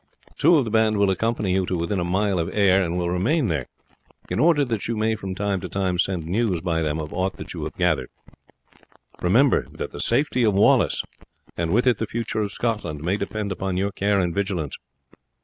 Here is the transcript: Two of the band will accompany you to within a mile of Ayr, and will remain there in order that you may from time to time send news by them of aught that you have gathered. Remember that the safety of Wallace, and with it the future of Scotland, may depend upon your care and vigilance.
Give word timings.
Two 0.35 0.55
of 0.55 0.65
the 0.65 0.71
band 0.71 0.97
will 0.97 1.11
accompany 1.11 1.53
you 1.53 1.63
to 1.67 1.77
within 1.77 1.99
a 1.99 2.03
mile 2.03 2.39
of 2.39 2.49
Ayr, 2.55 2.83
and 2.83 2.97
will 2.97 3.11
remain 3.11 3.49
there 3.49 3.67
in 4.31 4.39
order 4.39 4.65
that 4.65 4.87
you 4.87 4.97
may 4.97 5.13
from 5.15 5.35
time 5.35 5.61
to 5.61 5.69
time 5.69 5.99
send 5.99 6.25
news 6.25 6.59
by 6.59 6.81
them 6.81 6.97
of 6.99 7.13
aught 7.13 7.35
that 7.37 7.53
you 7.53 7.63
have 7.65 7.77
gathered. 7.77 8.09
Remember 9.21 9.67
that 9.71 9.91
the 9.91 10.01
safety 10.01 10.41
of 10.43 10.55
Wallace, 10.55 11.03
and 11.55 11.71
with 11.71 11.85
it 11.85 11.99
the 11.99 12.07
future 12.07 12.41
of 12.41 12.51
Scotland, 12.51 13.03
may 13.03 13.15
depend 13.15 13.51
upon 13.51 13.77
your 13.77 13.91
care 13.91 14.19
and 14.19 14.33
vigilance. 14.33 14.75